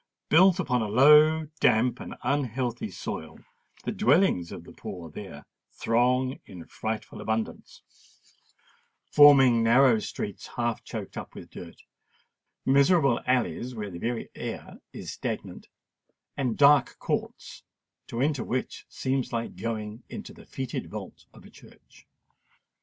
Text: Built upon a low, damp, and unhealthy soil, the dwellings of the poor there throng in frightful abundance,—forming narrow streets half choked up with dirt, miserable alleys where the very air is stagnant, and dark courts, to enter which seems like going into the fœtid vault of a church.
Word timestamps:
Built 0.29 0.59
upon 0.59 0.81
a 0.81 0.87
low, 0.87 1.45
damp, 1.59 1.99
and 1.99 2.15
unhealthy 2.23 2.89
soil, 2.89 3.37
the 3.83 3.91
dwellings 3.91 4.51
of 4.51 4.63
the 4.63 4.71
poor 4.73 5.11
there 5.11 5.45
throng 5.73 6.39
in 6.47 6.65
frightful 6.65 7.21
abundance,—forming 7.21 9.61
narrow 9.61 9.99
streets 9.99 10.47
half 10.57 10.83
choked 10.83 11.17
up 11.17 11.35
with 11.35 11.51
dirt, 11.51 11.83
miserable 12.65 13.21
alleys 13.27 13.75
where 13.75 13.91
the 13.91 13.99
very 13.99 14.31
air 14.33 14.79
is 14.91 15.11
stagnant, 15.13 15.67
and 16.35 16.57
dark 16.57 16.97
courts, 16.97 17.61
to 18.07 18.21
enter 18.21 18.43
which 18.43 18.87
seems 18.89 19.31
like 19.31 19.55
going 19.55 20.01
into 20.09 20.33
the 20.33 20.47
fœtid 20.47 20.87
vault 20.87 21.27
of 21.31 21.45
a 21.45 21.51
church. 21.51 22.07